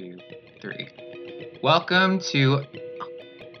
two, 0.00 0.18
three. 0.62 0.88
Welcome 1.62 2.20
to. 2.20 2.64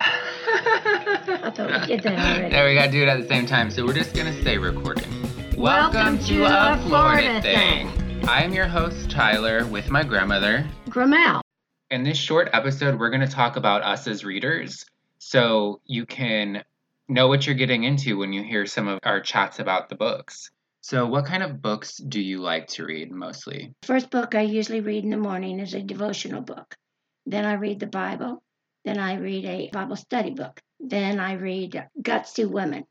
I 0.00 1.52
thought 1.54 1.82
we 1.82 1.86
did 1.86 2.02
that 2.02 2.18
already. 2.18 2.48
there, 2.48 2.66
we 2.66 2.74
gotta 2.74 2.90
do 2.90 3.02
it 3.02 3.08
at 3.08 3.20
the 3.20 3.28
same 3.28 3.44
time. 3.44 3.70
So 3.70 3.84
we're 3.84 3.92
just 3.92 4.14
gonna 4.14 4.40
stay 4.40 4.56
recording. 4.56 5.04
Welcome 5.58 6.18
to 6.20 6.44
a 6.44 6.82
Florida 6.86 7.42
thing. 7.42 7.90
I 8.26 8.42
am 8.42 8.54
your 8.54 8.68
host, 8.68 9.10
Tyler, 9.10 9.66
with 9.66 9.90
my 9.90 10.02
grandmother. 10.02 10.66
Gramel. 10.88 11.42
In 11.90 12.04
this 12.04 12.16
short 12.16 12.48
episode, 12.54 12.98
we're 12.98 13.10
gonna 13.10 13.28
talk 13.28 13.56
about 13.56 13.82
us 13.82 14.06
as 14.06 14.24
readers 14.24 14.86
so 15.18 15.82
you 15.84 16.06
can 16.06 16.64
know 17.06 17.28
what 17.28 17.46
you're 17.46 17.54
getting 17.54 17.84
into 17.84 18.16
when 18.16 18.32
you 18.32 18.42
hear 18.42 18.64
some 18.64 18.88
of 18.88 18.98
our 19.02 19.20
chats 19.20 19.58
about 19.58 19.90
the 19.90 19.94
books. 19.94 20.50
So, 20.82 21.06
what 21.06 21.26
kind 21.26 21.42
of 21.42 21.60
books 21.60 21.96
do 21.96 22.20
you 22.20 22.38
like 22.38 22.68
to 22.68 22.86
read 22.86 23.12
mostly? 23.12 23.74
First 23.82 24.10
book 24.10 24.34
I 24.34 24.42
usually 24.42 24.80
read 24.80 25.04
in 25.04 25.10
the 25.10 25.16
morning 25.16 25.60
is 25.60 25.74
a 25.74 25.82
devotional 25.82 26.40
book. 26.40 26.74
Then 27.26 27.44
I 27.44 27.54
read 27.54 27.80
the 27.80 27.86
Bible. 27.86 28.42
Then 28.84 28.98
I 28.98 29.16
read 29.16 29.44
a 29.44 29.70
Bible 29.72 29.96
study 29.96 30.30
book. 30.30 30.60
Then 30.78 31.20
I 31.20 31.34
read 31.34 31.86
Gutsy 32.00 32.50
Women 32.50 32.84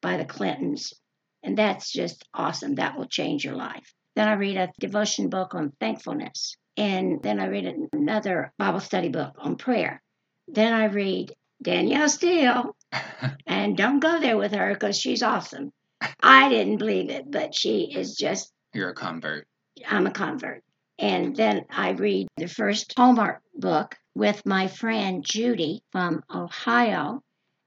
by 0.00 0.16
the 0.16 0.24
Clintons. 0.24 0.94
And 1.42 1.58
that's 1.58 1.90
just 1.90 2.24
awesome. 2.32 2.76
That 2.76 2.96
will 2.96 3.08
change 3.08 3.44
your 3.44 3.56
life. 3.56 3.92
Then 4.14 4.28
I 4.28 4.34
read 4.34 4.56
a 4.56 4.72
devotion 4.78 5.28
book 5.28 5.54
on 5.54 5.72
thankfulness. 5.80 6.56
And 6.76 7.20
then 7.22 7.40
I 7.40 7.46
read 7.46 7.88
another 7.92 8.52
Bible 8.58 8.80
study 8.80 9.08
book 9.08 9.34
on 9.38 9.56
prayer. 9.56 10.00
Then 10.46 10.72
I 10.72 10.84
read 10.84 11.34
Danielle 11.60 12.08
Steel. 12.08 12.76
and 13.46 13.76
don't 13.76 13.98
go 14.00 14.20
there 14.20 14.36
with 14.36 14.52
her 14.52 14.72
because 14.72 14.96
she's 14.96 15.22
awesome. 15.22 15.72
I 16.22 16.48
didn't 16.48 16.78
believe 16.78 17.10
it, 17.10 17.30
but 17.30 17.54
she 17.54 17.92
is 17.94 18.16
just, 18.16 18.52
You're 18.72 18.90
a 18.90 18.94
convert. 18.94 19.46
I'm 19.86 20.06
a 20.06 20.10
convert. 20.10 20.62
And 20.98 21.34
then 21.34 21.64
I 21.70 21.90
read 21.90 22.28
the 22.36 22.48
first 22.48 22.94
Hallmark 22.96 23.42
book 23.54 23.96
with 24.14 24.46
my 24.46 24.68
friend 24.68 25.24
Judy 25.24 25.82
from 25.90 26.22
Ohio. 26.32 27.22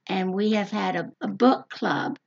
And 0.07 0.33
we 0.33 0.51
have 0.51 0.71
had 0.71 0.95
a, 0.95 1.11
a 1.21 1.27
book 1.27 1.69
club 1.69 2.17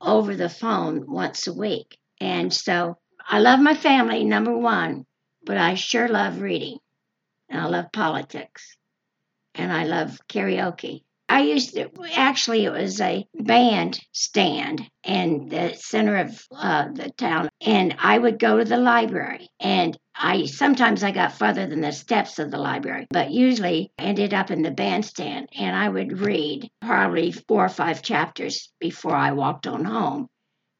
over 0.00 0.36
the 0.36 0.50
phone 0.50 1.10
once 1.10 1.46
a 1.46 1.54
week. 1.54 1.96
And 2.20 2.52
so 2.52 2.98
I 3.26 3.38
love 3.38 3.60
my 3.60 3.74
family, 3.74 4.24
number 4.24 4.56
one, 4.56 5.06
but 5.44 5.56
I 5.56 5.74
sure 5.74 6.08
love 6.08 6.40
reading. 6.40 6.78
And 7.48 7.60
I 7.60 7.66
love 7.66 7.92
politics. 7.92 8.76
And 9.54 9.72
I 9.72 9.84
love 9.84 10.18
karaoke. 10.28 11.04
I 11.32 11.40
used 11.40 11.72
to, 11.76 11.88
actually, 12.12 12.66
it 12.66 12.72
was 12.72 13.00
a 13.00 13.26
band 13.32 13.98
stand 14.12 14.82
in 15.02 15.48
the 15.48 15.72
center 15.76 16.16
of 16.16 16.38
uh, 16.54 16.88
the 16.92 17.10
town. 17.16 17.48
And 17.62 17.96
I 17.98 18.18
would 18.18 18.38
go 18.38 18.58
to 18.58 18.64
the 18.66 18.76
library. 18.76 19.48
And 19.58 19.96
I 20.14 20.44
sometimes 20.44 21.02
I 21.02 21.10
got 21.10 21.32
further 21.32 21.66
than 21.66 21.80
the 21.80 21.92
steps 21.92 22.38
of 22.38 22.50
the 22.50 22.58
library, 22.58 23.06
but 23.08 23.30
usually 23.30 23.92
ended 23.96 24.34
up 24.34 24.50
in 24.50 24.60
the 24.60 24.70
bandstand. 24.70 25.48
And 25.58 25.74
I 25.74 25.88
would 25.88 26.20
read 26.20 26.68
probably 26.82 27.32
four 27.32 27.64
or 27.64 27.70
five 27.70 28.02
chapters 28.02 28.70
before 28.78 29.16
I 29.16 29.32
walked 29.32 29.66
on 29.66 29.86
home. 29.86 30.28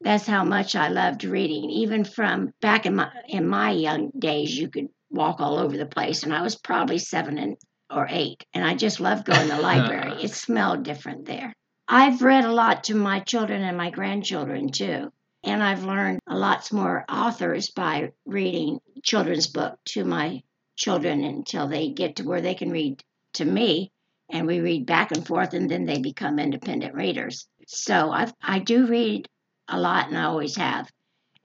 That's 0.01 0.27
how 0.27 0.43
much 0.43 0.75
I 0.75 0.89
loved 0.89 1.23
reading. 1.23 1.71
Even 1.71 2.03
from 2.03 2.53
back 2.61 2.85
in 2.85 2.95
my 2.97 3.09
in 3.27 3.47
my 3.47 3.71
young 3.71 4.11
days, 4.19 4.55
you 4.55 4.69
could 4.69 4.89
walk 5.09 5.39
all 5.39 5.57
over 5.57 5.75
the 5.75 5.87
place, 5.87 6.21
and 6.21 6.31
I 6.31 6.43
was 6.43 6.55
probably 6.55 6.99
seven 6.99 7.39
and 7.39 7.57
or 7.95 8.07
eight, 8.09 8.45
and 8.53 8.65
I 8.65 8.75
just 8.75 8.99
loved 8.99 9.25
going 9.25 9.49
to 9.49 9.55
the 9.55 9.61
library. 9.61 10.13
It 10.23 10.31
smelled 10.31 10.83
different 10.83 11.25
there. 11.25 11.53
I've 11.87 12.21
read 12.21 12.45
a 12.45 12.51
lot 12.51 12.85
to 12.85 12.95
my 12.95 13.19
children 13.19 13.61
and 13.61 13.77
my 13.77 13.89
grandchildren 13.89 14.69
too, 14.69 15.11
and 15.43 15.61
I've 15.61 15.83
learned 15.83 16.19
a 16.27 16.37
lot 16.37 16.71
more 16.71 17.05
authors 17.09 17.69
by 17.69 18.11
reading 18.25 18.79
children's 19.03 19.47
book 19.47 19.77
to 19.85 20.05
my 20.05 20.43
children 20.75 21.23
until 21.23 21.67
they 21.67 21.89
get 21.89 22.15
to 22.17 22.23
where 22.23 22.41
they 22.41 22.55
can 22.55 22.71
read 22.71 23.03
to 23.33 23.45
me, 23.45 23.91
and 24.29 24.47
we 24.47 24.59
read 24.59 24.85
back 24.85 25.11
and 25.11 25.25
forth, 25.25 25.53
and 25.53 25.69
then 25.69 25.85
they 25.85 25.99
become 25.99 26.39
independent 26.39 26.95
readers. 26.95 27.47
So 27.67 28.11
I 28.11 28.31
I 28.41 28.59
do 28.59 28.87
read 28.87 29.27
a 29.67 29.79
lot, 29.79 30.07
and 30.07 30.17
I 30.17 30.23
always 30.23 30.55
have. 30.55 30.89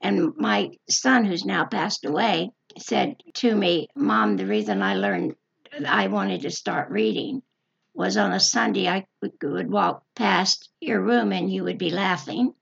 And 0.01 0.35
my 0.37 0.71
son, 0.89 1.25
who's 1.25 1.45
now 1.45 1.65
passed 1.65 2.05
away, 2.05 2.51
said 2.77 3.17
to 3.35 3.53
me, 3.53 3.89
Mom, 3.95 4.37
the 4.37 4.45
reason 4.45 4.81
I 4.81 4.95
learned 4.95 5.35
I 5.87 6.07
wanted 6.07 6.41
to 6.41 6.51
start 6.51 6.89
reading 6.89 7.41
was 7.93 8.15
on 8.15 8.31
a 8.31 8.39
Sunday 8.39 8.87
I 8.87 9.05
would 9.21 9.69
walk 9.69 10.03
past 10.15 10.69
your 10.79 11.01
room 11.01 11.33
and 11.33 11.51
you 11.51 11.65
would 11.65 11.77
be 11.77 11.89
laughing, 11.89 12.53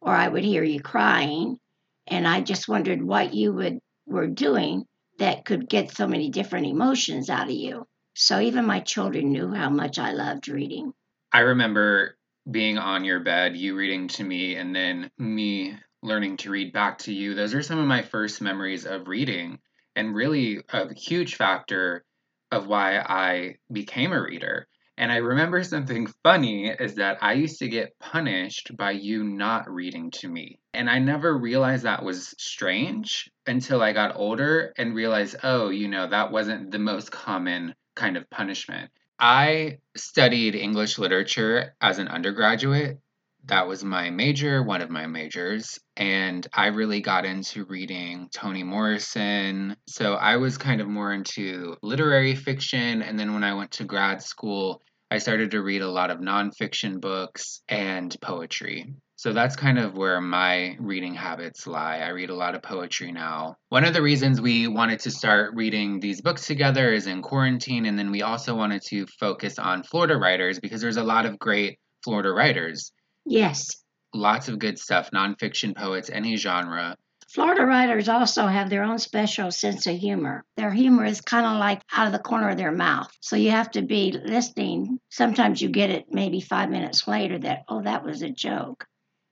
or 0.00 0.14
I 0.14 0.28
would 0.28 0.44
hear 0.44 0.62
you 0.62 0.80
crying, 0.80 1.58
and 2.06 2.26
I 2.26 2.40
just 2.40 2.68
wondered 2.68 3.02
what 3.02 3.34
you 3.34 3.52
would 3.52 3.80
were 4.06 4.28
doing 4.28 4.84
that 5.18 5.44
could 5.44 5.68
get 5.68 5.90
so 5.90 6.06
many 6.06 6.30
different 6.30 6.66
emotions 6.66 7.28
out 7.28 7.48
of 7.48 7.54
you. 7.54 7.86
So 8.14 8.38
even 8.38 8.64
my 8.64 8.80
children 8.80 9.32
knew 9.32 9.52
how 9.52 9.70
much 9.70 9.98
I 9.98 10.12
loved 10.12 10.48
reading. 10.48 10.92
I 11.32 11.40
remember 11.40 12.16
being 12.48 12.78
on 12.78 13.04
your 13.04 13.20
bed, 13.20 13.56
you 13.56 13.74
reading 13.74 14.06
to 14.08 14.24
me, 14.24 14.54
and 14.54 14.74
then 14.74 15.10
me 15.18 15.76
learning 16.02 16.36
to 16.38 16.50
read 16.50 16.72
back 16.72 16.98
to 16.98 17.12
you. 17.12 17.34
Those 17.34 17.54
are 17.54 17.62
some 17.62 17.80
of 17.80 17.86
my 17.86 18.02
first 18.02 18.40
memories 18.40 18.86
of 18.86 19.08
reading, 19.08 19.58
and 19.96 20.14
really 20.14 20.60
a 20.72 20.94
huge 20.94 21.34
factor 21.34 22.04
of 22.50 22.66
why 22.66 22.98
I 22.98 23.56
became 23.72 24.12
a 24.12 24.22
reader. 24.22 24.68
And 24.98 25.12
I 25.12 25.16
remember 25.16 25.62
something 25.62 26.06
funny 26.22 26.68
is 26.68 26.94
that 26.94 27.18
I 27.20 27.34
used 27.34 27.58
to 27.58 27.68
get 27.68 27.98
punished 27.98 28.74
by 28.76 28.92
you 28.92 29.24
not 29.24 29.70
reading 29.70 30.10
to 30.12 30.28
me. 30.28 30.58
And 30.72 30.88
I 30.88 30.98
never 31.00 31.36
realized 31.36 31.84
that 31.84 32.02
was 32.02 32.34
strange 32.38 33.30
until 33.46 33.82
I 33.82 33.92
got 33.92 34.16
older 34.16 34.72
and 34.78 34.94
realized, 34.94 35.36
oh, 35.42 35.68
you 35.68 35.88
know, 35.88 36.06
that 36.08 36.32
wasn't 36.32 36.70
the 36.70 36.78
most 36.78 37.10
common 37.10 37.74
kind 37.94 38.16
of 38.16 38.28
punishment. 38.30 38.90
I 39.18 39.78
studied 39.96 40.54
English 40.54 40.98
literature 40.98 41.74
as 41.80 41.98
an 41.98 42.08
undergraduate 42.08 43.00
that 43.46 43.68
was 43.68 43.84
my 43.84 44.10
major, 44.10 44.62
one 44.62 44.82
of 44.82 44.90
my 44.90 45.06
majors, 45.06 45.78
and 45.96 46.46
I 46.52 46.66
really 46.66 47.00
got 47.00 47.24
into 47.24 47.64
reading 47.64 48.28
Toni 48.34 48.64
Morrison. 48.64 49.76
So 49.88 50.14
I 50.14 50.36
was 50.36 50.58
kind 50.58 50.80
of 50.80 50.88
more 50.88 51.12
into 51.12 51.76
literary 51.82 52.34
fiction, 52.34 53.02
and 53.02 53.18
then 53.18 53.34
when 53.34 53.44
I 53.44 53.54
went 53.54 53.70
to 53.72 53.84
grad 53.84 54.22
school, 54.22 54.82
I 55.10 55.18
started 55.18 55.52
to 55.52 55.62
read 55.62 55.82
a 55.82 55.90
lot 55.90 56.10
of 56.10 56.18
nonfiction 56.18 57.00
books 57.00 57.62
and 57.68 58.14
poetry. 58.20 58.92
So 59.14 59.32
that's 59.32 59.54
kind 59.56 59.78
of 59.78 59.96
where 59.96 60.20
my 60.20 60.76
reading 60.80 61.14
habits 61.14 61.66
lie. 61.66 61.98
I 61.98 62.08
read 62.08 62.28
a 62.28 62.34
lot 62.34 62.54
of 62.54 62.62
poetry 62.62 63.12
now. 63.12 63.56
One 63.68 63.84
of 63.84 63.94
the 63.94 64.02
reasons 64.02 64.40
we 64.40 64.66
wanted 64.66 64.98
to 65.00 65.10
start 65.10 65.54
reading 65.54 66.00
these 66.00 66.20
books 66.20 66.46
together 66.46 66.92
is 66.92 67.06
in 67.06 67.22
quarantine, 67.22 67.86
and 67.86 67.98
then 67.98 68.10
we 68.10 68.22
also 68.22 68.54
wanted 68.56 68.82
to 68.88 69.06
focus 69.18 69.58
on 69.58 69.84
Florida 69.84 70.16
writers 70.16 70.58
because 70.58 70.80
there's 70.80 70.98
a 70.98 71.04
lot 71.04 71.24
of 71.24 71.38
great 71.38 71.78
Florida 72.02 72.32
writers. 72.32 72.92
Yes. 73.26 73.82
Lots 74.14 74.48
of 74.48 74.58
good 74.58 74.78
stuff, 74.78 75.10
nonfiction 75.10 75.76
poets, 75.76 76.08
any 76.10 76.36
genre. 76.36 76.96
Florida 77.28 77.66
writers 77.66 78.08
also 78.08 78.46
have 78.46 78.70
their 78.70 78.84
own 78.84 78.98
special 78.98 79.50
sense 79.50 79.86
of 79.88 79.96
humor. 79.96 80.44
Their 80.56 80.70
humor 80.70 81.04
is 81.04 81.20
kind 81.20 81.44
of 81.44 81.58
like 81.58 81.82
out 81.92 82.06
of 82.06 82.12
the 82.12 82.20
corner 82.20 82.50
of 82.50 82.56
their 82.56 82.72
mouth. 82.72 83.10
So 83.20 83.34
you 83.34 83.50
have 83.50 83.70
to 83.72 83.82
be 83.82 84.12
listening. 84.12 85.00
Sometimes 85.10 85.60
you 85.60 85.68
get 85.68 85.90
it 85.90 86.06
maybe 86.08 86.40
five 86.40 86.70
minutes 86.70 87.06
later 87.08 87.38
that, 87.40 87.64
oh, 87.68 87.82
that 87.82 88.04
was 88.04 88.22
a 88.22 88.30
joke, 88.30 88.86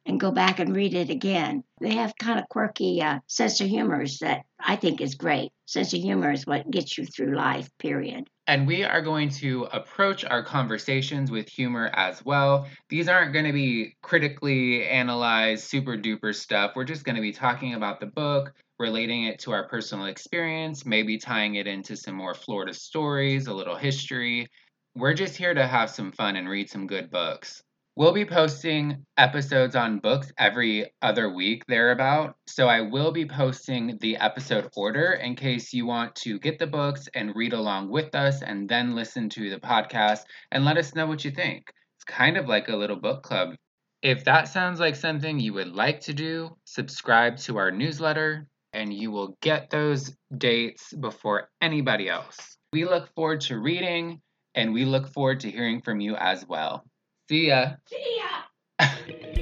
and 0.05 0.21
go 0.21 0.33
back 0.33 0.59
and 0.59 0.75
read 0.75 0.93
it 0.95 1.09
again. 1.09 1.63
They 1.81 1.95
have 1.95 2.19
kind 2.19 2.41
of 2.41 2.49
quirky 2.49 3.01
uh, 3.01 3.21
sense 3.29 3.61
of 3.61 3.69
humors 3.69 4.19
that 4.19 4.43
I 4.59 4.75
think 4.75 5.01
is 5.01 5.15
great. 5.15 5.53
Sense 5.67 5.95
of 5.95 6.01
humor 6.01 6.33
is 6.33 6.47
what 6.47 6.71
gets 6.71 6.99
you 6.99 7.07
through 7.07 7.37
life, 7.37 7.71
period. 7.79 8.29
And 8.47 8.67
we 8.67 8.85
are 8.85 9.01
going 9.01 9.31
to 9.31 9.65
approach 9.73 10.25
our 10.25 10.43
conversations 10.43 11.31
with 11.31 11.49
humor 11.49 11.91
as 11.95 12.23
well. 12.25 12.67
These 12.91 13.09
aren't 13.09 13.33
going 13.33 13.47
to 13.47 13.53
be 13.53 13.97
critically 14.03 14.87
analyzed, 14.87 15.65
super 15.65 15.97
duper 15.97 16.35
stuff. 16.35 16.73
We're 16.77 16.85
just 16.85 17.05
going 17.05 17.17
to 17.17 17.23
be 17.23 17.33
talking 17.33 17.73
about 17.73 18.01
the 18.01 18.07
book, 18.07 18.53
relating 18.79 19.25
it 19.25 19.39
to 19.41 19.53
our 19.53 19.67
personal 19.69 20.07
experience, 20.07 20.85
maybe 20.85 21.17
tying 21.17 21.55
it 21.55 21.67
into 21.67 21.97
some 21.97 22.17
more 22.17 22.35
Florida 22.35 22.75
stories, 22.75 23.47
a 23.47 23.55
little 23.55 23.77
history. 23.77 24.47
We're 24.95 25.15
just 25.15 25.37
here 25.37 25.55
to 25.55 25.67
have 25.67 25.89
some 25.89 26.13
fun 26.13 26.37
and 26.37 26.47
read 26.49 26.69
some 26.69 26.87
good 26.87 27.11
books. 27.11 27.63
We'll 27.97 28.13
be 28.13 28.25
posting 28.25 29.07
episodes 29.17 29.77
on 29.77 30.01
books 30.01 30.33
every 30.37 30.91
other 31.01 31.33
week, 31.33 31.65
thereabout. 31.69 32.35
So 32.49 32.67
I 32.67 32.81
will 32.81 33.13
be 33.13 33.25
posting 33.25 33.99
the 34.01 34.17
episode 34.17 34.69
order 34.75 35.13
in 35.13 35.37
case 35.37 35.73
you 35.73 35.87
want 35.87 36.17
to 36.17 36.41
get 36.41 36.59
the 36.59 36.67
books 36.67 37.09
and 37.15 37.37
read 37.37 37.53
along 37.53 37.91
with 37.91 38.13
us 38.17 38.43
and 38.43 38.69
then 38.69 38.97
listen 38.97 39.29
to 39.31 39.49
the 39.49 39.61
podcast 39.61 40.23
and 40.51 40.65
let 40.65 40.77
us 40.77 40.97
know 40.97 41.07
what 41.07 41.25
you 41.25 41.31
think. 41.31 41.73
It's 41.97 42.05
kind 42.05 42.37
of 42.37 42.49
like 42.49 42.69
a 42.69 42.75
little 42.75 42.97
book 42.97 43.23
club. 43.23 43.55
If 44.03 44.25
that 44.25 44.49
sounds 44.49 44.81
like 44.81 44.97
something 44.97 45.39
you 45.39 45.53
would 45.53 45.73
like 45.73 46.01
to 46.01 46.13
do, 46.13 46.57
subscribe 46.65 47.37
to 47.39 47.59
our 47.59 47.71
newsletter 47.71 48.49
and 48.73 48.93
you 48.93 49.13
will 49.13 49.39
get 49.41 49.71
those 49.71 50.17
dates 50.37 50.93
before 50.95 51.49
anybody 51.63 52.09
else. 52.09 52.57
We 52.73 52.87
look 52.87 53.15
forward 53.15 53.43
to 53.43 53.61
reading 53.61 54.21
and 54.57 54.75
we 54.75 54.85
look 54.85 55.13
forward 55.13 55.39
to 55.41 55.51
hearing 55.53 55.81
from 55.81 56.01
you 56.01 56.17
as 56.17 56.45
well. 56.45 56.85
See 57.29 57.47
ya. 57.49 57.77
See 57.89 58.21
ya. 58.21 59.29